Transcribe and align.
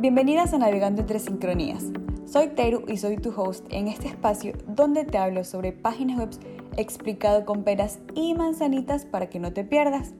Bienvenidas 0.00 0.54
a 0.54 0.58
Navegando 0.58 1.02
entre 1.02 1.18
Sincronías. 1.18 1.84
Soy 2.24 2.48
Teru 2.48 2.84
y 2.88 2.96
soy 2.96 3.18
tu 3.18 3.38
host 3.38 3.66
en 3.68 3.86
este 3.86 4.08
espacio 4.08 4.54
donde 4.66 5.04
te 5.04 5.18
hablo 5.18 5.44
sobre 5.44 5.72
páginas 5.72 6.18
web 6.18 6.30
explicado 6.78 7.44
con 7.44 7.64
peras 7.64 7.98
y 8.14 8.32
manzanitas 8.32 9.04
para 9.04 9.28
que 9.28 9.38
no 9.38 9.52
te 9.52 9.62
pierdas. 9.62 10.14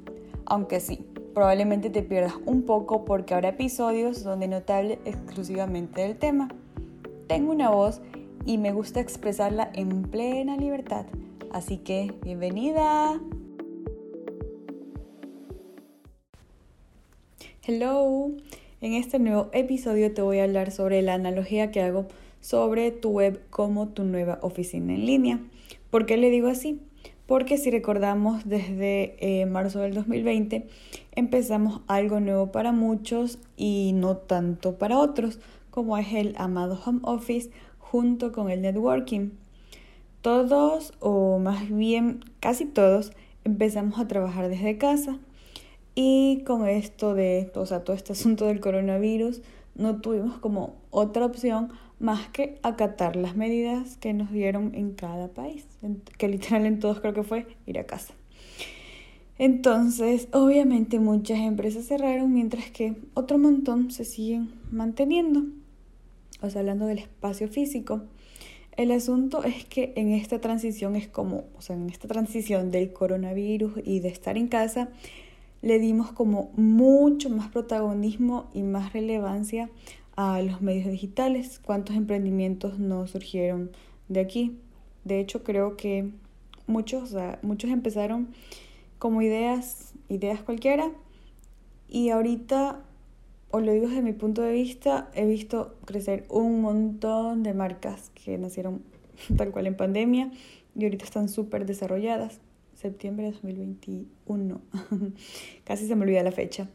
Aunque 0.45 0.81
sí, 0.81 1.07
probablemente 1.33 1.89
te 1.89 2.03
pierdas 2.03 2.35
un 2.45 2.65
poco 2.65 3.07
porque 3.07 3.33
habrá 3.33 3.49
episodios 3.49 4.23
donde 4.23 4.49
no 4.49 4.61
te 4.61 4.75
hable 4.75 4.99
exclusivamente 5.07 6.03
del 6.03 6.19
tema. 6.19 6.51
Tengo 7.27 7.51
una 7.51 7.71
voz 7.71 8.03
y 8.45 8.59
me 8.59 8.73
gusta 8.73 9.01
expresarla 9.01 9.71
en 9.73 10.03
plena 10.03 10.59
libertad. 10.59 11.07
Así 11.53 11.79
que, 11.79 12.13
bienvenida. 12.23 13.19
Hello. 17.63 18.33
En 18.83 18.95
este 18.95 19.19
nuevo 19.19 19.51
episodio 19.53 20.15
te 20.15 20.23
voy 20.23 20.39
a 20.39 20.45
hablar 20.45 20.71
sobre 20.71 21.03
la 21.03 21.13
analogía 21.13 21.71
que 21.71 21.83
hago 21.83 22.07
sobre 22.41 22.91
tu 22.91 23.11
web 23.11 23.43
como 23.51 23.89
tu 23.89 24.05
nueva 24.05 24.39
oficina 24.41 24.95
en 24.95 25.05
línea. 25.05 25.39
¿Por 25.91 26.07
qué 26.07 26.17
le 26.17 26.31
digo 26.31 26.49
así? 26.49 26.81
Porque 27.27 27.59
si 27.59 27.71
recordamos 27.71 28.49
desde 28.49 29.17
eh, 29.21 29.45
marzo 29.45 29.81
del 29.81 29.93
2020 29.93 30.67
empezamos 31.13 31.83
algo 31.89 32.21
nuevo 32.21 32.53
para 32.53 32.73
muchos 32.73 33.39
y 33.55 33.93
no 33.95 34.17
tanto 34.17 34.79
para 34.79 34.97
otros, 34.97 35.41
como 35.71 35.99
es 35.99 36.15
el 36.15 36.35
amado 36.39 36.81
home 36.83 37.01
office 37.03 37.51
junto 37.79 38.33
con 38.33 38.49
el 38.51 38.63
networking. 38.63 39.33
Todos, 40.23 40.95
o 41.01 41.39
más 41.39 41.69
bien 41.69 42.25
casi 42.41 42.65
todos, 42.65 43.13
empezamos 43.45 43.99
a 44.01 44.09
trabajar 44.09 44.49
desde 44.49 44.79
casa 44.79 45.19
y 45.95 46.43
con 46.47 46.67
esto 46.69 47.15
de, 47.15 47.51
o 47.55 47.67
sea, 47.67 47.85
todo 47.85 47.97
este 47.97 48.13
asunto 48.13 48.47
del 48.47 48.61
coronavirus, 48.61 49.43
no 49.75 50.01
tuvimos 50.01 50.39
como 50.39 50.77
otra 50.91 51.25
opción 51.25 51.71
más 51.99 52.29
que 52.29 52.59
acatar 52.63 53.17
las 53.17 53.37
medidas 53.37 53.97
que 53.99 54.13
nos 54.13 54.33
dieron 54.33 54.75
en 54.75 54.93
cada 54.93 55.29
país, 55.29 55.67
que 56.19 56.29
literal 56.29 56.67
en 56.67 56.79
todos 56.79 57.01
creo 57.01 57.13
que 57.13 57.23
fue 57.23 57.47
ir 57.67 57.79
a 57.79 57.87
casa. 57.87 58.15
Entonces, 59.39 60.29
obviamente 60.33 60.99
muchas 60.99 61.39
empresas 61.39 61.87
cerraron 61.87 62.33
mientras 62.33 62.71
que 62.71 62.97
otro 63.15 63.39
montón 63.39 63.91
se 63.91 64.05
siguen 64.05 64.51
manteniendo. 64.71 65.45
O 66.43 66.51
sea, 66.51 66.61
hablando 66.61 66.87
del 66.87 66.99
espacio 66.99 67.49
físico, 67.49 68.03
el 68.77 68.93
asunto 68.93 69.45
es 69.45 69.65
que 69.65 69.93
en 69.97 70.13
esta 70.13 70.41
transición 70.41 70.97
es 70.97 71.09
como, 71.09 71.45
o 71.57 71.63
sea, 71.63 71.77
en 71.77 71.89
esta 71.91 72.09
transición 72.09 72.71
del 72.71 72.93
coronavirus 72.93 73.73
y 73.85 74.01
de 74.01 74.09
estar 74.09 74.37
en 74.37 74.49
casa, 74.49 74.91
le 75.63 75.79
dimos 75.79 76.13
como 76.13 76.51
mucho 76.57 77.31
más 77.31 77.49
protagonismo 77.49 78.51
y 78.55 78.63
más 78.63 78.93
relevancia 78.93 79.71
a 80.17 80.41
los 80.43 80.63
medios 80.63 80.91
digitales. 80.91 81.61
¿Cuántos 81.63 81.97
emprendimientos 81.97 82.79
no 82.79 83.07
surgieron 83.07 83.71
de 84.09 84.21
aquí? 84.21 84.59
De 85.05 85.21
hecho, 85.21 85.43
creo 85.43 85.77
que 85.77 86.11
muchos, 86.67 87.15
muchos 87.43 87.71
empezaron 87.71 88.29
como 88.99 89.23
ideas, 89.23 89.95
ideas 90.09 90.43
cualquiera, 90.43 90.91
y 91.89 92.11
ahorita, 92.11 92.81
os 93.51 93.63
lo 93.63 93.73
digo 93.73 93.89
desde 93.89 94.03
mi 94.03 94.13
punto 94.13 94.43
de 94.43 94.53
vista, 94.53 95.11
he 95.15 95.27
visto 95.27 95.75
crecer 95.85 96.25
un 96.29 96.61
montón 96.61 97.43
de 97.43 97.53
marcas 97.53 98.11
que 98.15 98.39
nacieron 98.39 98.83
tal 99.37 99.51
cual 99.51 99.67
en 99.67 99.77
pandemia 99.77 100.31
y 100.77 100.85
ahorita 100.85 101.05
están 101.05 101.29
súper 101.29 101.67
desarrolladas 101.67 102.41
septiembre 102.81 103.27
de 103.27 103.33
2021. 103.33 104.61
Casi 105.65 105.87
se 105.87 105.97
me 105.97 106.05
olvida 106.05 106.23
la 106.23 106.33
fecha. 106.33 106.69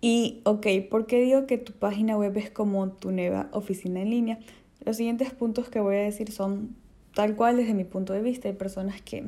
Y, 0.00 0.40
ok, 0.44 0.66
¿por 0.90 1.06
qué 1.06 1.20
digo 1.20 1.46
que 1.46 1.58
tu 1.58 1.72
página 1.72 2.16
web 2.16 2.36
es 2.36 2.50
como 2.50 2.90
tu 2.90 3.10
nueva 3.10 3.48
oficina 3.52 4.00
en 4.00 4.10
línea? 4.10 4.38
Los 4.84 4.96
siguientes 4.96 5.32
puntos 5.32 5.68
que 5.68 5.80
voy 5.80 5.96
a 5.96 6.00
decir 6.00 6.30
son 6.32 6.76
tal 7.14 7.36
cual 7.36 7.56
desde 7.56 7.74
mi 7.74 7.84
punto 7.84 8.12
de 8.12 8.22
vista. 8.22 8.48
Hay 8.48 8.54
personas 8.54 9.00
que 9.02 9.24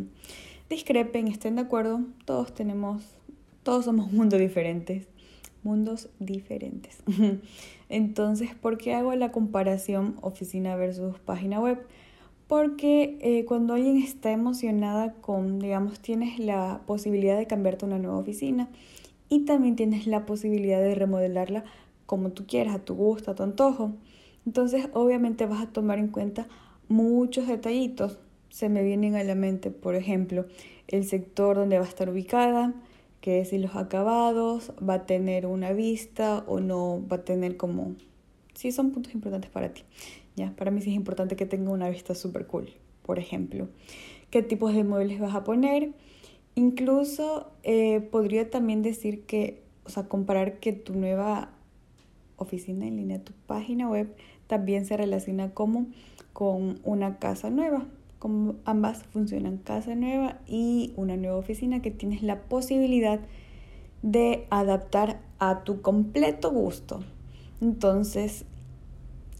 discrepen, 0.70 1.28
estén 1.28 1.56
de 1.56 1.62
acuerdo. 1.62 2.00
Todos 2.24 2.54
tenemos, 2.54 3.02
todos 3.62 3.84
somos 3.84 4.12
mundos 4.12 4.40
diferentes. 4.40 5.08
Mundos 5.62 6.08
diferentes. 6.18 7.02
Entonces, 7.88 8.54
¿por 8.54 8.78
qué 8.78 8.94
hago 8.94 9.14
la 9.14 9.30
comparación 9.30 10.16
oficina 10.22 10.74
versus 10.76 11.18
página 11.18 11.60
web? 11.60 11.78
Porque 12.52 13.16
eh, 13.22 13.46
cuando 13.46 13.72
alguien 13.72 13.96
está 13.96 14.30
emocionada 14.30 15.14
con, 15.22 15.58
digamos, 15.58 16.00
tienes 16.00 16.38
la 16.38 16.82
posibilidad 16.84 17.38
de 17.38 17.46
cambiarte 17.46 17.86
a 17.86 17.88
una 17.88 17.98
nueva 17.98 18.18
oficina 18.18 18.68
y 19.30 19.46
también 19.46 19.74
tienes 19.74 20.06
la 20.06 20.26
posibilidad 20.26 20.78
de 20.78 20.94
remodelarla 20.94 21.64
como 22.04 22.32
tú 22.32 22.44
quieras, 22.46 22.74
a 22.74 22.84
tu 22.84 22.94
gusto, 22.94 23.30
a 23.30 23.34
tu 23.34 23.42
antojo. 23.42 23.92
Entonces, 24.44 24.90
obviamente 24.92 25.46
vas 25.46 25.62
a 25.62 25.72
tomar 25.72 25.98
en 25.98 26.08
cuenta 26.08 26.46
muchos 26.88 27.46
detallitos. 27.46 28.18
Se 28.50 28.68
me 28.68 28.82
vienen 28.82 29.16
a 29.16 29.24
la 29.24 29.34
mente, 29.34 29.70
por 29.70 29.94
ejemplo, 29.94 30.44
el 30.88 31.06
sector 31.06 31.56
donde 31.56 31.78
va 31.78 31.86
a 31.86 31.88
estar 31.88 32.10
ubicada, 32.10 32.74
que 33.22 33.40
es 33.40 33.48
si 33.48 33.56
los 33.56 33.76
acabados, 33.76 34.72
va 34.86 34.92
a 34.92 35.06
tener 35.06 35.46
una 35.46 35.72
vista 35.72 36.44
o 36.46 36.60
no 36.60 37.02
va 37.10 37.16
a 37.16 37.24
tener 37.24 37.56
como... 37.56 37.94
Sí, 38.52 38.72
son 38.72 38.90
puntos 38.90 39.14
importantes 39.14 39.50
para 39.50 39.72
ti. 39.72 39.84
¿Ya? 40.36 40.54
Para 40.56 40.70
mí 40.70 40.80
sí 40.80 40.90
es 40.90 40.96
importante 40.96 41.36
que 41.36 41.46
tenga 41.46 41.70
una 41.70 41.88
vista 41.88 42.14
súper 42.14 42.46
cool, 42.46 42.70
por 43.02 43.18
ejemplo. 43.18 43.68
¿Qué 44.30 44.42
tipos 44.42 44.74
de 44.74 44.84
muebles 44.84 45.20
vas 45.20 45.34
a 45.34 45.44
poner? 45.44 45.92
Incluso 46.54 47.50
eh, 47.62 48.00
podría 48.00 48.50
también 48.50 48.82
decir 48.82 49.24
que, 49.24 49.62
o 49.84 49.90
sea, 49.90 50.08
comparar 50.08 50.58
que 50.60 50.72
tu 50.72 50.94
nueva 50.94 51.50
oficina 52.36 52.86
en 52.86 52.96
línea, 52.96 53.22
tu 53.22 53.32
página 53.46 53.88
web, 53.88 54.14
también 54.46 54.84
se 54.84 54.96
relaciona 54.96 55.52
como 55.54 55.86
con 56.32 56.80
una 56.84 57.18
casa 57.18 57.50
nueva. 57.50 57.86
Como 58.18 58.54
ambas 58.64 59.02
funcionan 59.02 59.56
casa 59.56 59.94
nueva 59.94 60.38
y 60.46 60.92
una 60.96 61.16
nueva 61.16 61.36
oficina 61.36 61.82
que 61.82 61.90
tienes 61.90 62.22
la 62.22 62.42
posibilidad 62.42 63.20
de 64.02 64.46
adaptar 64.50 65.20
a 65.38 65.64
tu 65.64 65.80
completo 65.80 66.50
gusto. 66.52 67.00
Entonces, 67.60 68.44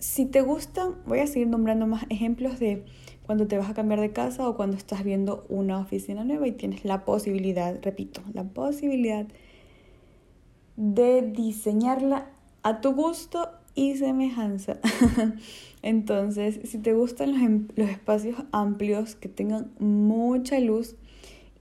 si 0.03 0.27
te 0.27 0.43
gustan, 0.43 0.97
voy 1.07 1.21
a 1.21 1.29
seguir 1.29 1.47
nombrando 1.47 1.87
más 1.87 2.07
ejemplos 2.11 2.59
de 2.59 2.85
cuando 3.25 3.47
te 3.47 3.57
vas 3.57 3.71
a 3.71 3.75
cambiar 3.75 4.01
de 4.01 4.11
casa 4.11 4.49
o 4.49 4.57
cuando 4.57 4.77
estás 4.77 5.05
viendo 5.05 5.47
una 5.49 5.79
oficina 5.79 6.25
nueva 6.25 6.49
y 6.49 6.53
tienes 6.53 6.85
la 6.85 7.05
posibilidad, 7.05 7.79
repito, 7.83 8.21
la 8.35 8.43
posibilidad 8.43 9.29
de 10.75 11.23
diseñarla 11.23 12.27
a 12.65 12.81
tu 12.81 12.95
gusto 12.95 13.49
y 13.77 13.97
semejanza. 13.97 14.79
Entonces, 15.83 16.59
si 16.65 16.79
te 16.79 16.95
gustan 16.95 17.34
los, 17.34 17.43
em, 17.43 17.69
los, 17.77 17.89
espacios 17.89 18.43
amplios 18.51 19.15
que 19.15 19.29
tengan 19.29 19.71
mucha 19.79 20.59
luz 20.59 20.97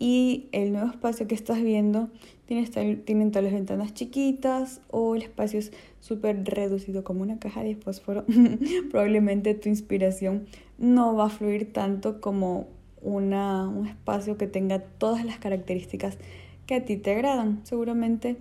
y 0.01 0.49
el 0.51 0.73
nuevo 0.73 0.89
espacio 0.89 1.27
que 1.27 1.35
estás 1.35 1.61
viendo 1.61 2.09
tienen 2.47 3.31
tales 3.31 3.53
ventanas 3.53 3.93
chiquitas 3.93 4.81
o 4.89 5.13
el 5.13 5.21
espacio 5.21 5.59
es 5.59 5.71
súper 5.99 6.43
reducido 6.43 7.03
como 7.03 7.21
una 7.21 7.37
caja 7.37 7.61
de 7.61 7.75
fósforo, 7.75 8.25
probablemente 8.89 9.53
tu 9.53 9.69
inspiración 9.69 10.47
no 10.79 11.13
va 11.13 11.27
a 11.27 11.29
fluir 11.29 11.71
tanto 11.71 12.19
como 12.19 12.65
una, 13.03 13.67
un 13.67 13.85
espacio 13.85 14.39
que 14.39 14.47
tenga 14.47 14.79
todas 14.79 15.23
las 15.23 15.37
características 15.37 16.17
que 16.65 16.73
a 16.73 16.83
ti 16.83 16.97
te 16.97 17.11
agradan. 17.11 17.59
Seguramente 17.61 18.37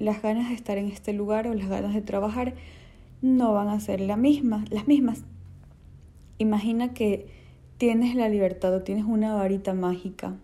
las 0.00 0.20
ganas 0.22 0.48
de 0.48 0.56
estar 0.56 0.76
en 0.76 0.88
este 0.88 1.12
lugar 1.12 1.46
o 1.46 1.54
las 1.54 1.68
ganas 1.68 1.94
de 1.94 2.02
trabajar 2.02 2.54
no 3.22 3.52
van 3.52 3.68
a 3.68 3.78
ser 3.78 4.00
las 4.00 4.18
mismas. 4.18 5.22
Imagina 6.38 6.94
que 6.94 7.28
tienes 7.78 8.16
la 8.16 8.28
libertad 8.28 8.74
o 8.74 8.82
tienes 8.82 9.04
una 9.04 9.34
varita 9.34 9.72
mágica 9.72 10.34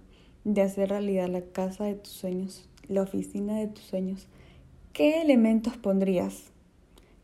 de 0.45 0.63
hacer 0.63 0.91
realidad 0.91 1.29
la 1.29 1.43
casa 1.43 1.85
de 1.85 1.95
tus 1.95 2.13
sueños 2.13 2.69
la 2.89 3.03
oficina 3.03 3.59
de 3.59 3.69
tus 3.69 3.85
sueños, 3.85 4.27
¿qué 4.93 5.23
elementos 5.23 5.77
pondrías? 5.77 6.51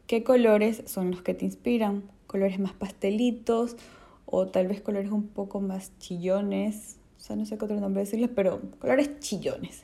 ¿Qué 0.06 0.24
colores 0.24 0.82
son 0.86 1.10
los 1.10 1.22
que 1.22 1.34
te 1.34 1.44
inspiran? 1.44 2.02
¿Colores 2.26 2.58
más 2.58 2.72
pastelitos 2.72 3.76
o 4.26 4.48
tal 4.48 4.68
vez 4.68 4.80
colores 4.80 5.10
un 5.10 5.28
poco 5.28 5.60
más 5.60 5.92
chillones? 5.98 6.96
O 7.18 7.20
sea, 7.20 7.36
no 7.36 7.44
sé 7.44 7.58
qué 7.58 7.64
otro 7.64 7.80
nombre 7.80 8.04
decirles, 8.04 8.30
pero 8.34 8.60
colores 8.78 9.20
chillones. 9.20 9.82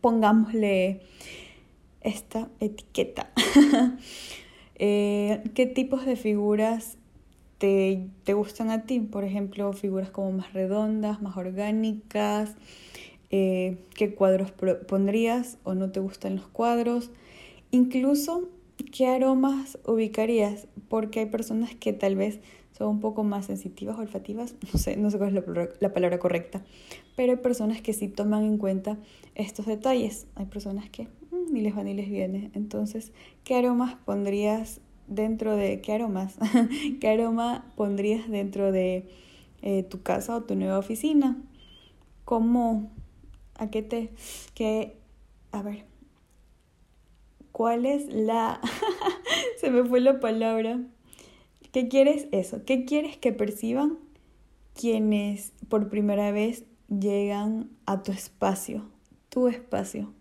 pongámosle 0.00 1.02
esta 2.00 2.48
etiqueta. 2.60 3.32
Eh, 4.80 5.42
¿Qué 5.54 5.66
tipos 5.66 6.06
de 6.06 6.14
figuras 6.14 6.98
te, 7.58 8.08
te 8.24 8.34
gustan 8.34 8.70
a 8.70 8.84
ti? 8.84 9.00
Por 9.00 9.24
ejemplo, 9.24 9.72
figuras 9.72 10.10
como 10.10 10.32
más 10.32 10.52
redondas, 10.52 11.20
más 11.20 11.36
orgánicas, 11.36 12.54
eh, 13.30 13.76
qué 13.94 14.14
cuadros 14.14 14.52
pondrías 14.86 15.58
o 15.64 15.74
no 15.74 15.90
te 15.90 16.00
gustan 16.00 16.36
los 16.36 16.46
cuadros, 16.46 17.10
incluso 17.70 18.48
qué 18.92 19.08
aromas 19.08 19.78
ubicarías, 19.86 20.66
porque 20.88 21.20
hay 21.20 21.26
personas 21.26 21.74
que 21.74 21.92
tal 21.92 22.16
vez 22.16 22.40
son 22.72 22.88
un 22.88 23.00
poco 23.00 23.24
más 23.24 23.46
sensitivas, 23.46 23.98
olfativas, 23.98 24.54
no 24.72 24.78
sé, 24.78 24.96
no 24.96 25.10
sé 25.10 25.18
cuál 25.18 25.36
es 25.36 25.46
la, 25.46 25.68
la 25.78 25.92
palabra 25.92 26.18
correcta, 26.18 26.64
pero 27.16 27.32
hay 27.32 27.38
personas 27.38 27.82
que 27.82 27.92
sí 27.92 28.08
toman 28.08 28.44
en 28.44 28.56
cuenta 28.56 28.96
estos 29.34 29.66
detalles. 29.66 30.26
Hay 30.36 30.46
personas 30.46 30.88
que 30.88 31.04
mm, 31.04 31.52
ni 31.52 31.60
les 31.60 31.76
va 31.76 31.82
ni 31.82 31.94
les 31.94 32.08
viene. 32.08 32.50
Entonces, 32.54 33.12
¿qué 33.44 33.56
aromas 33.56 33.96
pondrías 34.04 34.80
dentro 35.08 35.56
de, 35.56 35.80
qué 35.80 35.94
aromas? 35.94 36.36
¿Qué 37.00 37.08
aroma 37.08 37.64
pondrías 37.76 38.28
dentro 38.28 38.72
de 38.72 39.08
eh, 39.62 39.82
tu 39.82 40.02
casa 40.02 40.36
o 40.36 40.42
tu 40.42 40.54
nueva 40.54 40.78
oficina? 40.78 41.36
¿Cómo, 42.24 42.90
a 43.54 43.70
qué 43.70 43.82
te, 43.82 44.10
qué, 44.54 44.96
a 45.50 45.62
ver, 45.62 45.84
cuál 47.52 47.86
es 47.86 48.06
la, 48.12 48.60
se 49.60 49.70
me 49.70 49.84
fue 49.84 50.00
la 50.00 50.20
palabra, 50.20 50.80
¿qué 51.72 51.88
quieres 51.88 52.28
eso? 52.30 52.64
¿Qué 52.64 52.84
quieres 52.84 53.16
que 53.16 53.32
perciban 53.32 53.98
quienes 54.74 55.52
por 55.68 55.88
primera 55.88 56.30
vez 56.30 56.64
llegan 56.88 57.70
a 57.84 58.02
tu 58.02 58.12
espacio, 58.12 58.84
tu 59.28 59.48
espacio, 59.48 60.12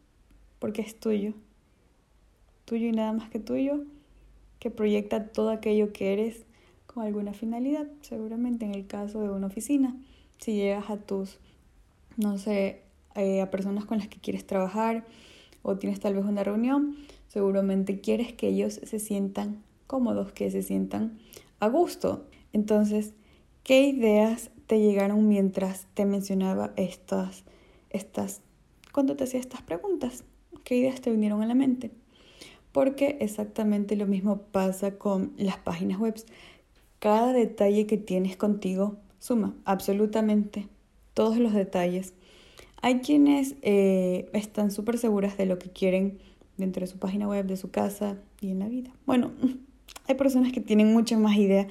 porque 0.59 0.81
es 0.81 0.99
tuyo, 0.99 1.33
tuyo 2.65 2.87
y 2.87 2.91
nada 2.91 3.13
más 3.13 3.29
que 3.29 3.39
tuyo, 3.39 3.83
que 4.59 4.71
proyecta 4.71 5.27
todo 5.27 5.49
aquello 5.49 5.93
que 5.93 6.13
eres 6.13 6.45
con 6.85 7.03
alguna 7.03 7.33
finalidad, 7.33 7.87
seguramente 8.01 8.65
en 8.65 8.73
el 8.73 8.87
caso 8.87 9.21
de 9.21 9.29
una 9.29 9.47
oficina, 9.47 9.95
si 10.39 10.53
llegas 10.53 10.89
a 10.89 10.97
tus, 10.97 11.39
no 12.15 12.37
sé, 12.37 12.81
eh, 13.15 13.41
a 13.41 13.51
personas 13.51 13.85
con 13.85 13.97
las 13.99 14.07
que 14.07 14.19
quieres 14.19 14.45
trabajar 14.45 15.05
o 15.61 15.77
tienes 15.77 15.99
tal 15.99 16.15
vez 16.15 16.25
una 16.25 16.43
reunión, 16.43 16.95
seguramente 17.27 17.99
quieres 17.99 18.33
que 18.33 18.47
ellos 18.47 18.79
se 18.83 18.99
sientan 18.99 19.63
cómodos, 19.85 20.31
que 20.31 20.49
se 20.51 20.61
sientan 20.61 21.19
a 21.59 21.67
gusto. 21.67 22.25
Entonces, 22.53 23.13
¿qué 23.63 23.87
ideas 23.87 24.51
te 24.67 24.79
llegaron 24.79 25.27
mientras 25.27 25.87
te 25.93 26.05
mencionaba 26.05 26.73
estas, 26.75 27.43
estas, 27.89 28.41
cuando 28.91 29.15
te 29.15 29.23
hacía 29.23 29.39
estas 29.39 29.61
preguntas? 29.61 30.23
¿Qué 30.63 30.77
ideas 30.77 31.01
te 31.01 31.11
vinieron 31.11 31.41
a 31.41 31.47
la 31.47 31.55
mente? 31.55 31.91
Porque 32.71 33.17
exactamente 33.21 33.95
lo 33.95 34.05
mismo 34.05 34.41
pasa 34.51 34.97
con 34.97 35.33
las 35.37 35.57
páginas 35.57 35.99
web. 35.99 36.15
Cada 36.99 37.33
detalle 37.33 37.85
que 37.87 37.97
tienes 37.97 38.37
contigo 38.37 38.97
suma, 39.19 39.55
absolutamente 39.65 40.67
todos 41.13 41.37
los 41.37 41.53
detalles. 41.53 42.13
Hay 42.81 42.99
quienes 42.99 43.55
eh, 43.61 44.29
están 44.33 44.71
súper 44.71 44.97
seguras 44.97 45.37
de 45.37 45.45
lo 45.45 45.57
que 45.57 45.71
quieren 45.71 46.19
dentro 46.57 46.81
de 46.81 46.87
su 46.87 46.99
página 46.99 47.27
web, 47.27 47.45
de 47.45 47.57
su 47.57 47.71
casa 47.71 48.17
y 48.41 48.51
en 48.51 48.59
la 48.59 48.67
vida. 48.67 48.91
Bueno, 49.05 49.31
hay 50.07 50.15
personas 50.15 50.51
que 50.51 50.61
tienen 50.61 50.93
mucha 50.93 51.17
más 51.17 51.35
idea 51.37 51.67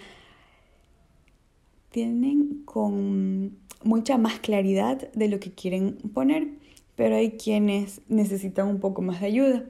tienen 1.97 2.61
con 2.67 3.57
mucha 3.83 4.19
más 4.19 4.39
claridad 4.41 5.11
de 5.15 5.29
lo 5.29 5.41
que 5.41 5.53
quieren 5.53 5.97
poner, 6.13 6.47
pero 6.95 7.17
hay 7.17 7.39
quienes 7.39 8.03
necesitan 8.07 8.69
un 8.69 8.81
poco 8.81 9.01
más 9.01 9.23
de 9.23 9.29
ayuda. 9.29 9.65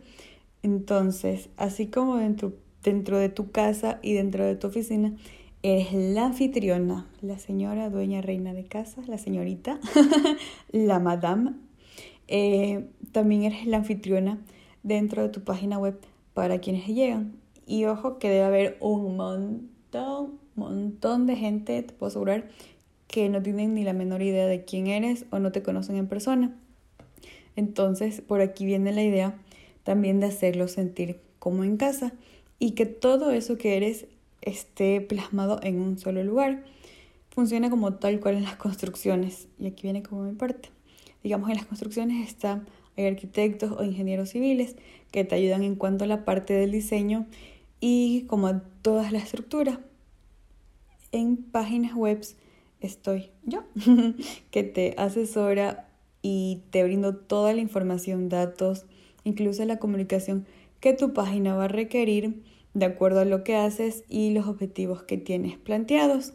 Entonces, 0.66 1.48
así 1.56 1.86
como 1.86 2.16
dentro, 2.16 2.52
dentro 2.82 3.18
de 3.18 3.28
tu 3.28 3.52
casa 3.52 4.00
y 4.02 4.14
dentro 4.14 4.44
de 4.44 4.56
tu 4.56 4.66
oficina, 4.66 5.14
eres 5.62 5.92
la 5.92 6.26
anfitriona, 6.26 7.06
la 7.22 7.38
señora 7.38 7.88
dueña 7.88 8.20
reina 8.20 8.52
de 8.52 8.64
casa, 8.64 9.00
la 9.06 9.16
señorita, 9.16 9.78
la 10.72 10.98
madame. 10.98 11.52
Eh, 12.26 12.88
también 13.12 13.44
eres 13.44 13.64
la 13.66 13.76
anfitriona 13.76 14.40
dentro 14.82 15.22
de 15.22 15.28
tu 15.28 15.44
página 15.44 15.78
web 15.78 16.00
para 16.34 16.58
quienes 16.58 16.88
llegan. 16.88 17.36
Y 17.64 17.84
ojo 17.84 18.18
que 18.18 18.28
debe 18.28 18.44
haber 18.44 18.76
un 18.80 19.16
montón 19.16 20.40
montón 20.56 21.26
de 21.26 21.36
gente, 21.36 21.80
te 21.80 21.92
puedo 21.94 22.08
asegurar, 22.08 22.48
que 23.06 23.28
no 23.28 23.40
tienen 23.40 23.74
ni 23.74 23.84
la 23.84 23.92
menor 23.92 24.20
idea 24.20 24.48
de 24.48 24.64
quién 24.64 24.88
eres 24.88 25.26
o 25.30 25.38
no 25.38 25.52
te 25.52 25.62
conocen 25.62 25.94
en 25.94 26.08
persona. 26.08 26.56
Entonces, 27.54 28.20
por 28.20 28.40
aquí 28.40 28.66
viene 28.66 28.92
la 28.92 29.04
idea 29.04 29.38
también 29.86 30.18
de 30.18 30.26
hacerlo 30.26 30.66
sentir 30.66 31.20
como 31.38 31.62
en 31.62 31.76
casa 31.76 32.12
y 32.58 32.72
que 32.72 32.86
todo 32.86 33.30
eso 33.30 33.56
que 33.56 33.76
eres 33.76 34.06
esté 34.42 35.00
plasmado 35.00 35.60
en 35.62 35.80
un 35.80 35.96
solo 35.96 36.24
lugar. 36.24 36.64
Funciona 37.30 37.70
como 37.70 37.94
tal 37.94 38.18
cual 38.18 38.34
en 38.34 38.42
las 38.42 38.56
construcciones 38.56 39.46
y 39.60 39.68
aquí 39.68 39.84
viene 39.84 40.02
como 40.02 40.24
mi 40.24 40.32
parte. 40.32 40.70
Digamos, 41.22 41.50
en 41.50 41.56
las 41.56 41.66
construcciones 41.66 42.28
está, 42.28 42.64
hay 42.96 43.06
arquitectos 43.06 43.70
o 43.78 43.84
ingenieros 43.84 44.30
civiles 44.30 44.74
que 45.12 45.22
te 45.22 45.36
ayudan 45.36 45.62
en 45.62 45.76
cuanto 45.76 46.02
a 46.02 46.08
la 46.08 46.24
parte 46.24 46.52
del 46.52 46.72
diseño 46.72 47.26
y 47.78 48.22
como 48.22 48.48
a 48.48 48.64
toda 48.82 49.12
la 49.12 49.18
estructura 49.18 49.80
en 51.12 51.36
páginas 51.36 51.94
web 51.94 52.26
estoy 52.80 53.30
yo, 53.44 53.62
que 54.50 54.64
te 54.64 54.96
asesora 54.98 55.88
y 56.22 56.62
te 56.70 56.82
brindo 56.82 57.14
toda 57.14 57.52
la 57.52 57.60
información, 57.60 58.28
datos, 58.28 58.84
incluso 59.26 59.64
la 59.64 59.78
comunicación 59.78 60.46
que 60.78 60.93
tu 60.93 61.12
página 61.12 61.55
va 61.55 61.64
a 61.64 61.69
requerir 61.69 62.43
de 62.75 62.87
acuerdo 62.87 63.20
a 63.20 63.25
lo 63.25 63.43
que 63.43 63.56
haces 63.56 64.05
y 64.08 64.31
los 64.31 64.46
objetivos 64.46 65.02
que 65.02 65.19
tienes 65.19 65.58
planteados 65.58 66.34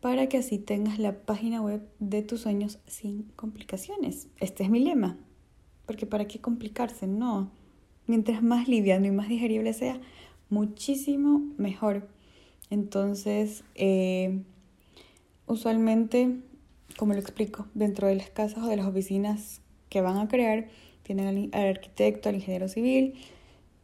para 0.00 0.28
que 0.28 0.38
así 0.38 0.58
tengas 0.58 0.98
la 0.98 1.22
página 1.22 1.62
web 1.62 1.82
de 1.98 2.22
tus 2.22 2.42
sueños 2.42 2.78
sin 2.86 3.24
complicaciones. 3.36 4.28
Este 4.40 4.62
es 4.62 4.70
mi 4.70 4.80
lema, 4.80 5.18
porque 5.86 6.06
¿para 6.06 6.26
qué 6.26 6.38
complicarse? 6.38 7.06
No. 7.06 7.50
Mientras 8.06 8.42
más 8.42 8.68
liviano 8.68 9.06
y 9.06 9.10
más 9.10 9.28
digerible 9.28 9.72
sea, 9.72 10.00
muchísimo 10.50 11.42
mejor. 11.56 12.08
Entonces, 12.68 13.64
eh, 13.74 14.42
usualmente, 15.46 16.40
como 16.98 17.14
lo 17.14 17.20
explico, 17.20 17.66
dentro 17.74 18.06
de 18.06 18.16
las 18.16 18.30
casas 18.30 18.64
o 18.64 18.66
de 18.66 18.76
las 18.76 18.86
oficinas 18.86 19.60
que 19.88 20.00
van 20.02 20.18
a 20.18 20.28
crear, 20.28 20.68
tienen 21.16 21.50
al, 21.52 21.66
arquitecto, 21.68 22.28
al 22.28 22.36
ingeniero 22.36 22.68
civil. 22.68 23.14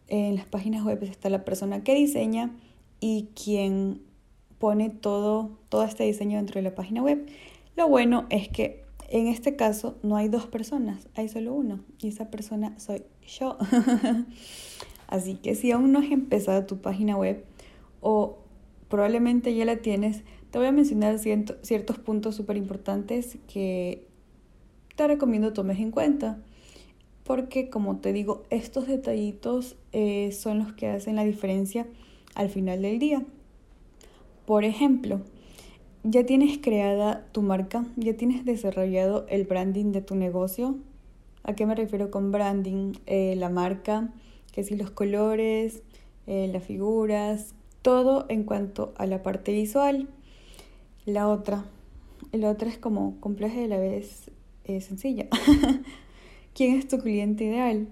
En 0.06 0.36
las 0.36 0.46
páginas 0.46 0.84
web 0.84 1.02
está 1.02 1.28
la 1.28 1.44
persona 1.44 1.82
que 1.82 1.92
diseña 1.92 2.52
y 3.00 3.30
quien 3.34 4.02
pone 4.58 4.90
todo, 4.90 5.58
todo 5.68 5.82
este 5.82 6.04
diseño 6.04 6.36
dentro 6.36 6.60
de 6.60 6.62
la 6.62 6.76
página 6.76 7.02
web. 7.02 7.26
Lo 7.74 7.88
bueno 7.88 8.26
es 8.30 8.48
que 8.48 8.84
en 9.08 9.26
este 9.26 9.56
caso 9.56 9.98
no 10.04 10.16
hay 10.16 10.28
dos 10.28 10.46
personas, 10.46 11.08
hay 11.16 11.28
solo 11.28 11.52
uno 11.52 11.80
y 11.98 12.08
esa 12.08 12.30
persona 12.30 12.78
soy 12.78 13.02
yo. 13.26 13.58
Así 15.08 15.34
que 15.34 15.56
si 15.56 15.72
aún 15.72 15.90
no 15.90 15.98
has 15.98 16.12
empezado 16.12 16.64
tu 16.64 16.78
página 16.80 17.16
web 17.16 17.44
o 18.00 18.38
probablemente 18.88 19.52
ya 19.52 19.64
la 19.64 19.78
tienes, 19.78 20.22
te 20.52 20.58
voy 20.58 20.68
a 20.68 20.72
mencionar 20.72 21.18
ciertos 21.18 21.98
puntos 21.98 22.36
súper 22.36 22.56
importantes 22.56 23.36
que 23.52 24.06
te 24.94 25.08
recomiendo 25.08 25.52
tomes 25.52 25.80
en 25.80 25.90
cuenta. 25.90 26.38
Porque 27.26 27.68
como 27.68 27.96
te 27.96 28.12
digo, 28.12 28.44
estos 28.50 28.86
detallitos 28.86 29.76
eh, 29.92 30.30
son 30.30 30.60
los 30.60 30.72
que 30.74 30.86
hacen 30.86 31.16
la 31.16 31.24
diferencia 31.24 31.86
al 32.34 32.50
final 32.50 32.82
del 32.82 33.00
día. 33.00 33.24
Por 34.46 34.64
ejemplo, 34.64 35.20
ya 36.04 36.24
tienes 36.24 36.58
creada 36.58 37.26
tu 37.32 37.42
marca, 37.42 37.84
ya 37.96 38.16
tienes 38.16 38.44
desarrollado 38.44 39.26
el 39.28 39.44
branding 39.44 39.90
de 39.90 40.02
tu 40.02 40.14
negocio. 40.14 40.76
¿A 41.42 41.54
qué 41.54 41.66
me 41.66 41.74
refiero 41.74 42.12
con 42.12 42.30
branding? 42.30 42.92
Eh, 43.06 43.34
la 43.36 43.48
marca, 43.48 44.12
que 44.52 44.62
si 44.62 44.76
los 44.76 44.92
colores, 44.92 45.82
eh, 46.28 46.48
las 46.52 46.62
figuras, 46.62 47.56
todo 47.82 48.26
en 48.28 48.44
cuanto 48.44 48.94
a 48.98 49.06
la 49.06 49.24
parte 49.24 49.50
visual. 49.50 50.08
La 51.06 51.26
otra, 51.26 51.64
la 52.30 52.50
otra 52.50 52.68
es 52.68 52.78
como 52.78 53.18
compleja 53.20 53.60
y 53.60 53.64
a 53.64 53.68
la 53.68 53.78
vez 53.78 54.30
eh, 54.64 54.80
sencilla. 54.80 55.26
¿Quién 56.56 56.78
es 56.78 56.88
tu 56.88 56.96
cliente 56.96 57.44
ideal? 57.44 57.86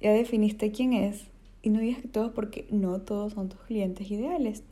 Ya 0.00 0.12
definiste 0.12 0.70
quién 0.70 0.92
es. 0.92 1.24
Y 1.62 1.70
no 1.70 1.80
digas 1.80 2.00
que 2.00 2.06
todos 2.06 2.30
porque 2.30 2.64
no 2.70 3.00
todos 3.00 3.32
son 3.32 3.48
tus 3.48 3.58
clientes 3.62 4.08
ideales. 4.08 4.62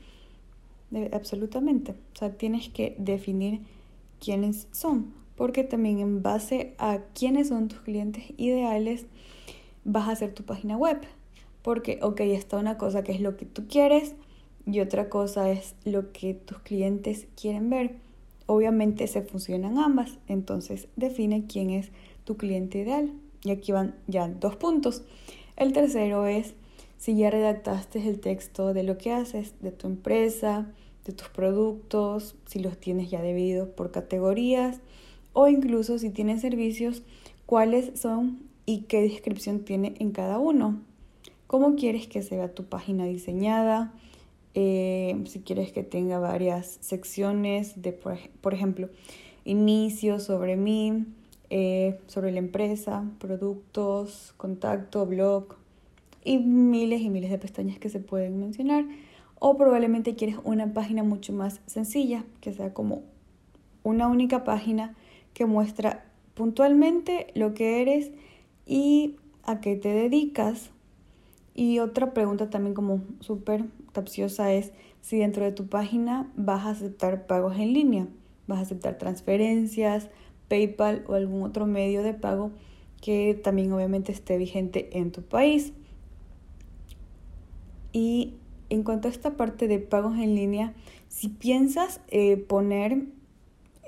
absolutamente. 1.12 1.90
O 1.90 2.16
sea, 2.16 2.30
tienes 2.36 2.68
que 2.68 2.94
definir 3.00 3.62
quiénes 4.20 4.68
son. 4.70 5.12
Porque 5.34 5.64
también 5.64 5.98
en 5.98 6.22
base 6.22 6.74
a 6.78 7.00
quiénes 7.18 7.48
son 7.48 7.66
tus 7.66 7.80
clientes 7.80 8.22
ideales 8.36 9.06
vas 9.82 10.06
a 10.08 10.12
hacer 10.12 10.32
tu 10.34 10.44
página 10.44 10.76
web. 10.76 11.00
Porque, 11.62 11.98
ok, 12.00 12.20
está 12.20 12.58
una 12.58 12.78
cosa 12.78 13.02
que 13.02 13.10
es 13.10 13.20
lo 13.20 13.36
que 13.36 13.44
tú 13.44 13.66
quieres, 13.66 14.14
y 14.66 14.78
otra 14.78 15.08
cosa 15.08 15.50
es 15.50 15.74
lo 15.84 16.12
que 16.12 16.34
tus 16.34 16.60
clientes 16.60 17.26
quieren 17.34 17.70
ver. 17.70 17.96
Obviamente 18.46 19.08
se 19.08 19.22
funcionan 19.22 19.78
ambas, 19.78 20.20
entonces 20.28 20.86
define 20.94 21.48
quién 21.48 21.70
es 21.70 21.90
tu 22.22 22.36
cliente 22.36 22.78
ideal. 22.78 23.12
Y 23.44 23.50
aquí 23.50 23.72
van 23.72 23.94
ya 24.06 24.28
dos 24.28 24.56
puntos. 24.56 25.02
El 25.56 25.72
tercero 25.72 26.26
es 26.26 26.54
si 26.98 27.16
ya 27.16 27.30
redactaste 27.30 28.06
el 28.08 28.20
texto 28.20 28.72
de 28.74 28.84
lo 28.84 28.98
que 28.98 29.12
haces, 29.12 29.54
de 29.60 29.72
tu 29.72 29.88
empresa, 29.88 30.70
de 31.04 31.12
tus 31.12 31.28
productos, 31.28 32.36
si 32.46 32.60
los 32.60 32.78
tienes 32.78 33.10
ya 33.10 33.22
divididos 33.22 33.68
por 33.68 33.90
categorías 33.90 34.80
o 35.32 35.48
incluso 35.48 35.98
si 35.98 36.10
tienes 36.10 36.40
servicios, 36.40 37.02
cuáles 37.46 37.98
son 37.98 38.40
y 38.66 38.82
qué 38.82 39.02
descripción 39.02 39.60
tiene 39.64 39.94
en 39.98 40.12
cada 40.12 40.38
uno. 40.38 40.80
¿Cómo 41.46 41.74
quieres 41.74 42.06
que 42.06 42.22
se 42.22 42.36
vea 42.36 42.54
tu 42.54 42.64
página 42.64 43.04
diseñada? 43.04 43.92
Eh, 44.54 45.22
si 45.26 45.40
quieres 45.40 45.72
que 45.72 45.82
tenga 45.82 46.18
varias 46.18 46.78
secciones 46.80 47.80
de, 47.82 47.92
por, 47.92 48.54
ejemplo, 48.54 48.88
inicio 49.44 50.20
sobre 50.20 50.56
mí, 50.56 51.06
eh, 51.54 52.00
sobre 52.06 52.32
la 52.32 52.38
empresa, 52.38 53.04
productos, 53.18 54.32
contacto, 54.38 55.04
blog 55.04 55.56
y 56.24 56.38
miles 56.38 57.02
y 57.02 57.10
miles 57.10 57.30
de 57.30 57.36
pestañas 57.36 57.78
que 57.78 57.90
se 57.90 58.00
pueden 58.00 58.40
mencionar. 58.40 58.86
O 59.38 59.58
probablemente 59.58 60.14
quieres 60.14 60.36
una 60.44 60.72
página 60.72 61.02
mucho 61.02 61.34
más 61.34 61.60
sencilla, 61.66 62.24
que 62.40 62.54
sea 62.54 62.72
como 62.72 63.02
una 63.82 64.08
única 64.08 64.44
página 64.44 64.94
que 65.34 65.44
muestra 65.44 66.06
puntualmente 66.32 67.26
lo 67.34 67.52
que 67.52 67.82
eres 67.82 68.12
y 68.64 69.16
a 69.42 69.60
qué 69.60 69.76
te 69.76 69.90
dedicas. 69.90 70.70
Y 71.54 71.80
otra 71.80 72.14
pregunta 72.14 72.48
también 72.48 72.72
como 72.72 73.02
súper 73.20 73.66
capciosa 73.92 74.54
es 74.54 74.72
si 75.02 75.18
dentro 75.18 75.44
de 75.44 75.52
tu 75.52 75.66
página 75.66 76.32
vas 76.34 76.64
a 76.64 76.70
aceptar 76.70 77.26
pagos 77.26 77.58
en 77.58 77.74
línea, 77.74 78.06
vas 78.46 78.60
a 78.60 78.62
aceptar 78.62 78.96
transferencias, 78.96 80.08
PayPal 80.52 81.02
o 81.08 81.14
algún 81.14 81.44
otro 81.44 81.64
medio 81.64 82.02
de 82.02 82.12
pago 82.12 82.50
que 83.00 83.40
también 83.42 83.72
obviamente 83.72 84.12
esté 84.12 84.36
vigente 84.36 84.90
en 84.98 85.10
tu 85.10 85.22
país. 85.22 85.72
Y 87.94 88.34
en 88.68 88.82
cuanto 88.82 89.08
a 89.08 89.10
esta 89.10 89.38
parte 89.38 89.66
de 89.66 89.78
pagos 89.78 90.18
en 90.18 90.34
línea, 90.34 90.74
si 91.08 91.30
piensas 91.30 92.02
eh, 92.08 92.36
poner, 92.36 93.06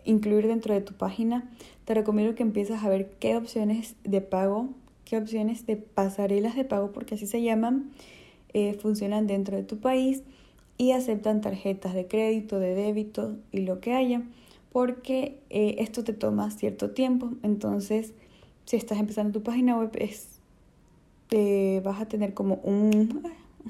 incluir 0.07 0.47
dentro 0.47 0.73
de 0.73 0.81
tu 0.81 0.95
página, 0.95 1.51
te 1.85 1.93
recomiendo 1.93 2.35
que 2.35 2.43
empieces 2.43 2.83
a 2.83 2.89
ver 2.89 3.11
qué 3.19 3.37
opciones 3.37 3.97
de 4.03 4.23
pago, 4.23 4.71
qué 5.05 5.19
opciones 5.19 5.67
de 5.67 5.77
pasarelas 5.77 6.57
de 6.57 6.65
pago, 6.65 6.93
porque 6.93 7.17
así 7.17 7.27
se 7.27 7.43
llaman, 7.43 7.91
eh, 8.55 8.73
funcionan 8.73 9.27
dentro 9.27 9.55
de 9.55 9.65
tu 9.65 9.81
país 9.81 10.23
y 10.79 10.93
aceptan 10.93 11.43
tarjetas 11.43 11.93
de 11.93 12.07
crédito, 12.07 12.59
de 12.59 12.75
débito 12.75 13.37
y 13.53 13.61
lo 13.61 13.81
que 13.81 13.93
haya, 13.93 14.23
porque 14.75 15.39
eh, 15.51 15.77
esto 15.79 16.03
te 16.03 16.13
toma 16.13 16.51
cierto 16.51 16.91
tiempo. 16.91 17.31
Entonces, 17.45 18.13
si 18.65 18.77
estás 18.77 18.99
empezando 18.99 19.31
tu 19.31 19.45
página 19.45 19.79
web, 19.79 19.93
es, 19.95 20.41
te 21.29 21.81
vas 21.85 22.01
a 22.01 22.09
tener 22.09 22.35
como 22.35 22.57
un 22.57 23.23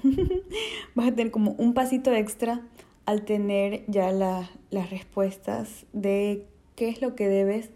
vas 0.94 1.08
a 1.08 1.14
tener 1.14 1.30
como 1.30 1.50
un 1.58 1.74
pasito 1.74 2.10
extra 2.10 2.62
al 3.04 3.26
tener 3.26 3.84
ya 3.86 4.12
las 4.12 4.90
respuestas 4.90 5.84
de 5.92 6.46
qué 6.74 6.88
es 6.88 7.02
lo 7.02 7.14
que 7.14 7.28
debes 7.28 7.68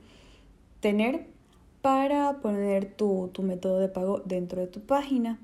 tener 0.81 1.27
para 1.83 2.41
poner 2.41 2.95
tu, 2.95 3.29
tu 3.35 3.43
método 3.43 3.79
de 3.79 3.89
pago 3.89 4.23
dentro 4.25 4.63
de 4.63 4.69
tu 4.69 4.81
página. 4.81 5.39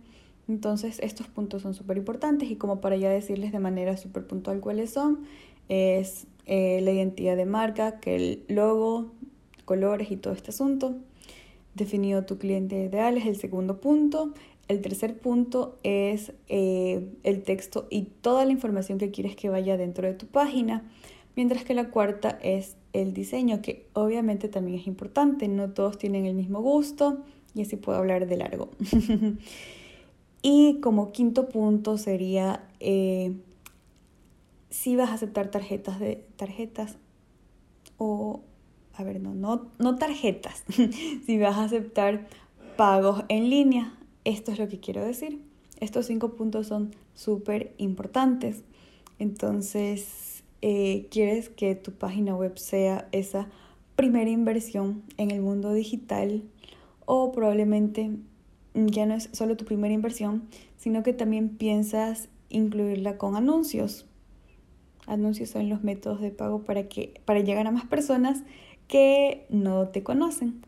Entonces 0.49 1.01
estos 1.01 1.27
puntos 1.27 1.61
son 1.61 1.75
súper 1.75 1.99
importantes 1.99 2.51
y 2.51 2.57
como 2.57 2.81
para 2.81 2.97
ya 2.97 3.11
decirles 3.11 3.53
de 3.53 3.59
manera 3.59 3.99
súper 3.99 4.27
puntual 4.27 4.61
cuáles 4.61 4.89
son, 4.89 5.27
es 5.69 6.27
eh, 6.47 6.81
la 6.83 6.93
identidad 6.93 7.37
de 7.37 7.47
marca, 7.47 8.01
que 8.01 8.17
el 8.17 8.45
logo, 8.49 9.13
colores 9.65 10.11
y 10.11 10.17
todo 10.17 10.35
este 10.35 10.51
asunto. 10.51 10.95
Definido 11.75 12.25
tu 12.25 12.39
cliente 12.39 12.77
ideal 12.77 13.17
es 13.17 13.27
el 13.27 13.37
segundo 13.37 13.81
punto. 13.81 14.35
El 14.69 14.81
tercer 14.81 15.19
punto 15.19 15.79
es 15.83 16.33
eh, 16.49 17.09
el 17.23 17.43
texto 17.43 17.87
y 17.91 18.03
toda 18.03 18.45
la 18.45 18.53
información 18.53 18.99
que 18.99 19.11
quieres 19.11 19.37
que 19.37 19.49
vaya 19.49 19.77
dentro 19.77 20.07
de 20.07 20.15
tu 20.15 20.27
página. 20.27 20.91
Mientras 21.37 21.65
que 21.65 21.75
la 21.75 21.91
cuarta 21.91 22.39
es 22.43 22.77
el 22.93 23.13
diseño, 23.13 23.61
que 23.61 23.87
obviamente 23.93 24.49
también 24.49 24.79
es 24.79 24.87
importante. 24.87 25.49
No 25.49 25.71
todos 25.71 25.99
tienen 25.99 26.27
el 26.27 26.35
mismo 26.35 26.63
gusto 26.63 27.19
y 27.55 27.63
así 27.63 27.77
puedo 27.77 27.99
hablar 27.99 28.27
de 28.27 28.37
largo. 28.37 28.71
Y 30.47 30.79
como 30.83 31.11
quinto 31.11 31.49
punto 31.49 31.97
sería 31.97 32.69
eh, 32.79 33.33
si 34.75 34.97
vas 34.97 35.11
a 35.11 35.15
aceptar 35.15 35.53
tarjetas 35.53 36.01
de 36.01 36.27
tarjetas 36.35 36.99
o 37.97 38.43
a 38.93 39.05
ver, 39.05 39.21
no, 39.21 39.33
no, 39.33 39.71
no 39.79 39.97
tarjetas, 39.99 40.65
si 41.27 41.39
vas 41.39 41.57
a 41.57 41.65
aceptar 41.65 42.27
pagos 42.77 43.25
en 43.29 43.51
línea. 43.51 43.97
Esto 44.25 44.51
es 44.51 44.59
lo 44.59 44.69
que 44.69 44.81
quiero 44.81 45.05
decir. 45.05 45.41
Estos 45.79 46.07
cinco 46.07 46.35
puntos 46.35 46.67
son 46.67 46.91
súper 47.15 47.73
importantes. 47.79 48.65
Entonces, 49.21 50.43
eh, 50.61 51.07
quieres 51.09 51.49
que 51.51 51.77
tu 51.77 51.93
página 51.93 52.35
web 52.35 52.59
sea 52.59 53.09
esa 53.13 53.49
primera 53.95 54.31
inversión 54.31 55.05
en 55.19 55.31
el 55.31 55.41
mundo 55.41 55.73
digital 55.73 56.43
o 57.07 57.31
probablemente 57.31 58.11
ya 58.75 59.07
no 59.07 59.15
es 59.15 59.29
solo 59.33 59.57
tu 59.57 59.65
primera 59.65 59.95
inversión, 59.95 60.49
sino 60.77 61.05
que 61.05 61.13
también 61.13 61.51
piensas 61.51 62.29
incluirla 62.49 63.19
con 63.19 63.37
anuncios. 63.37 64.07
Anuncios 65.07 65.51
son 65.51 65.69
los 65.69 65.83
métodos 65.83 66.21
de 66.21 66.31
pago 66.31 66.63
para 66.63 66.89
que 66.89 67.21
para 67.25 67.41
llegar 67.41 67.67
a 67.67 67.71
más 67.71 67.85
personas 67.85 68.43
que 68.89 69.47
no 69.51 69.89
te 69.89 70.03
conocen. 70.03 70.63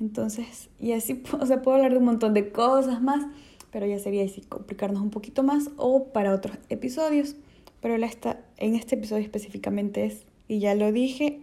Entonces, 0.00 0.70
y 0.80 0.92
así, 0.92 1.22
o 1.40 1.46
sea, 1.46 1.62
puedo 1.62 1.76
hablar 1.76 1.92
de 1.92 1.98
un 1.98 2.04
montón 2.04 2.34
de 2.34 2.50
cosas 2.50 3.02
más, 3.02 3.26
pero 3.70 3.86
ya 3.86 3.98
sería 3.98 4.24
así 4.24 4.40
complicarnos 4.42 5.02
un 5.02 5.10
poquito 5.10 5.42
más 5.42 5.70
o 5.76 6.04
para 6.12 6.34
otros 6.34 6.58
episodios. 6.68 7.36
Pero 7.80 7.98
la 7.98 8.06
esta, 8.06 8.40
en 8.56 8.74
este 8.74 8.94
episodio 8.94 9.22
específicamente 9.22 10.06
es, 10.06 10.24
y 10.48 10.58
ya 10.58 10.74
lo 10.74 10.90
dije, 10.92 11.40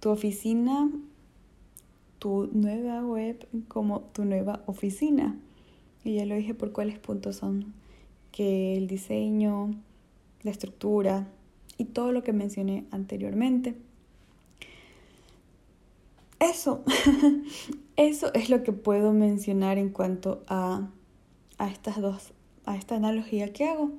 tu 0.00 0.10
oficina 0.10 0.90
tu 2.18 2.48
nueva 2.52 3.04
web 3.04 3.46
como 3.68 4.00
tu 4.00 4.24
nueva 4.24 4.62
oficina. 4.66 5.38
Y 6.04 6.16
ya 6.16 6.26
lo 6.26 6.34
dije 6.34 6.54
por 6.54 6.72
cuáles 6.72 6.98
puntos 6.98 7.36
son. 7.36 7.74
Que 8.32 8.76
el 8.76 8.86
diseño, 8.86 9.74
la 10.42 10.50
estructura 10.50 11.28
y 11.78 11.84
todo 11.84 12.12
lo 12.12 12.22
que 12.22 12.32
mencioné 12.32 12.84
anteriormente. 12.90 13.74
Eso, 16.38 16.84
eso 17.96 18.32
es 18.34 18.50
lo 18.50 18.62
que 18.62 18.72
puedo 18.72 19.12
mencionar 19.12 19.78
en 19.78 19.90
cuanto 19.90 20.42
a, 20.48 20.88
a 21.58 21.68
estas 21.68 22.00
dos, 22.00 22.32
a 22.64 22.76
esta 22.76 22.96
analogía 22.96 23.52
que 23.52 23.64
hago. 23.64 23.90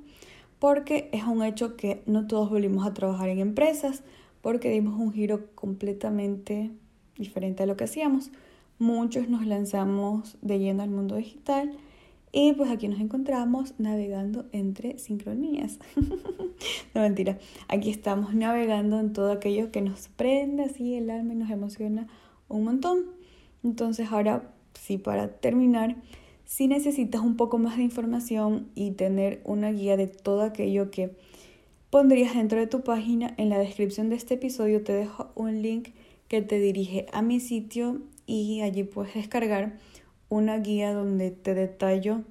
Porque 0.58 1.08
es 1.12 1.24
un 1.24 1.42
hecho 1.42 1.76
que 1.76 2.02
no 2.06 2.26
todos 2.26 2.50
volvimos 2.50 2.86
a 2.86 2.94
trabajar 2.94 3.28
en 3.28 3.38
empresas, 3.38 4.02
porque 4.40 4.70
dimos 4.70 4.98
un 4.98 5.12
giro 5.12 5.46
completamente 5.54 6.70
diferente 7.16 7.62
a 7.62 7.66
lo 7.66 7.76
que 7.76 7.84
hacíamos. 7.84 8.30
Muchos 8.78 9.28
nos 9.28 9.46
lanzamos 9.46 10.36
de 10.40 10.58
lleno 10.58 10.82
al 10.82 10.90
mundo 10.90 11.16
digital 11.16 11.76
y 12.32 12.52
pues 12.52 12.70
aquí 12.70 12.88
nos 12.88 13.00
encontramos 13.00 13.74
navegando 13.78 14.46
entre 14.52 14.98
sincronías. 14.98 15.78
no 16.94 17.00
mentira, 17.00 17.38
aquí 17.68 17.90
estamos 17.90 18.34
navegando 18.34 19.00
en 19.00 19.12
todo 19.12 19.32
aquello 19.32 19.70
que 19.70 19.80
nos 19.80 20.08
prende 20.08 20.64
así 20.64 20.94
el 20.94 21.10
alma 21.10 21.32
y 21.32 21.36
nos 21.36 21.50
emociona 21.50 22.08
un 22.48 22.64
montón. 22.64 23.06
Entonces 23.64 24.12
ahora 24.12 24.54
sí, 24.74 24.98
para 24.98 25.28
terminar, 25.28 25.96
si 26.44 26.66
necesitas 26.66 27.20
un 27.20 27.36
poco 27.36 27.58
más 27.58 27.76
de 27.76 27.82
información 27.82 28.68
y 28.74 28.92
tener 28.92 29.40
una 29.44 29.70
guía 29.70 29.96
de 29.96 30.06
todo 30.06 30.42
aquello 30.42 30.90
que 30.90 31.16
pondrías 31.90 32.34
dentro 32.34 32.58
de 32.58 32.66
tu 32.66 32.82
página, 32.82 33.34
en 33.36 33.48
la 33.48 33.58
descripción 33.58 34.10
de 34.10 34.16
este 34.16 34.34
episodio 34.34 34.82
te 34.82 34.92
dejo 34.92 35.30
un 35.34 35.62
link 35.62 35.90
que 36.28 36.42
te 36.42 36.58
dirige 36.58 37.06
a 37.12 37.22
mi 37.22 37.40
sitio 37.40 38.02
y 38.26 38.60
allí 38.60 38.84
puedes 38.84 39.14
descargar 39.14 39.78
una 40.28 40.58
guía 40.58 40.92
donde 40.92 41.30
te 41.30 41.54
detallo 41.54 42.22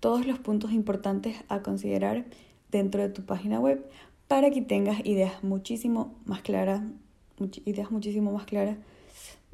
todos 0.00 0.26
los 0.26 0.38
puntos 0.38 0.72
importantes 0.72 1.36
a 1.48 1.62
considerar 1.62 2.24
dentro 2.70 3.02
de 3.02 3.08
tu 3.08 3.22
página 3.22 3.60
web 3.60 3.84
para 4.28 4.50
que 4.50 4.62
tengas 4.62 5.04
ideas 5.04 5.44
muchísimo 5.44 6.14
más 6.24 6.42
claras, 6.42 6.82
ideas 7.64 7.90
muchísimo 7.90 8.32
más 8.32 8.46
claras 8.46 8.78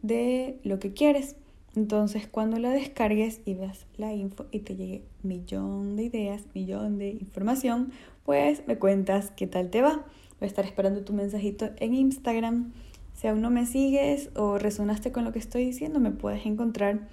de 0.02 0.58
lo 0.62 0.78
que 0.78 0.92
quieres. 0.92 1.36
Entonces, 1.74 2.26
cuando 2.26 2.58
la 2.58 2.70
descargues 2.70 3.40
y 3.44 3.54
veas 3.54 3.86
la 3.96 4.14
info 4.14 4.46
y 4.50 4.60
te 4.60 4.76
llegue 4.76 5.02
millón 5.22 5.96
de 5.96 6.04
ideas, 6.04 6.44
millón 6.54 6.98
de 6.98 7.10
información, 7.10 7.92
pues 8.24 8.66
me 8.66 8.78
cuentas 8.78 9.32
qué 9.36 9.46
tal 9.46 9.70
te 9.70 9.82
va. 9.82 10.04
Voy 10.38 10.46
a 10.46 10.46
estar 10.46 10.64
esperando 10.64 11.02
tu 11.02 11.12
mensajito 11.12 11.70
en 11.76 11.94
Instagram. 11.94 12.72
Si 13.14 13.26
aún 13.26 13.40
no 13.40 13.50
me 13.50 13.66
sigues 13.66 14.30
o 14.36 14.58
resonaste 14.58 15.10
con 15.12 15.24
lo 15.24 15.32
que 15.32 15.40
estoy 15.40 15.64
diciendo, 15.64 15.98
me 15.98 16.12
puedes 16.12 16.46
encontrar 16.46 17.08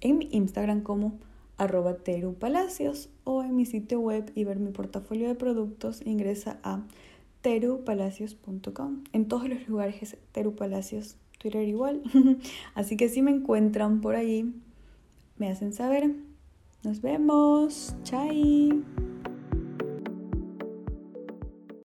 en 0.00 0.18
mi 0.18 0.28
Instagram 0.32 0.82
como 0.82 1.18
arroba 1.56 1.94
terupalacios 1.94 3.08
o 3.24 3.42
en 3.42 3.56
mi 3.56 3.66
sitio 3.66 4.00
web 4.00 4.30
y 4.34 4.44
ver 4.44 4.58
mi 4.58 4.70
portafolio 4.70 5.28
de 5.28 5.34
productos, 5.34 6.02
ingresa 6.04 6.58
a 6.62 6.82
terupalacios.com. 7.40 9.04
En 9.12 9.28
todos 9.28 9.48
los 9.48 9.68
lugares 9.68 10.02
es 10.02 10.16
terupalacios, 10.32 11.16
Twitter 11.38 11.66
igual. 11.66 12.02
Así 12.74 12.96
que 12.96 13.08
si 13.08 13.22
me 13.22 13.30
encuentran 13.30 14.00
por 14.00 14.16
allí, 14.16 14.52
me 15.38 15.50
hacen 15.50 15.72
saber. 15.72 16.14
Nos 16.82 17.00
vemos. 17.00 17.94
Chai. 18.04 18.82